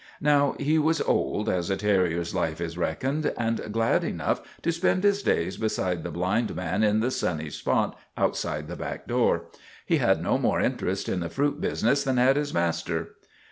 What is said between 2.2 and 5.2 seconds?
life is reckoned, and glad enough to spend